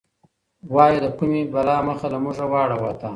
[0.73, 3.09] وايه د کومي بلا مخ له موږه واړاوه تا؟